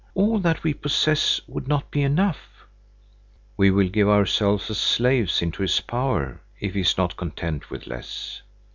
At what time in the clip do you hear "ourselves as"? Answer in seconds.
4.09-4.79